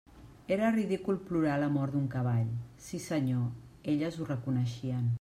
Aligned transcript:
Era 0.53 0.69
ridícul 0.77 1.19
plorar 1.27 1.59
la 1.63 1.69
mort 1.75 1.95
d'un 1.97 2.09
cavall; 2.15 2.49
sí 2.89 3.05
senyor, 3.07 3.47
elles 3.95 4.19
ho 4.23 4.31
reconeixien. 4.35 5.07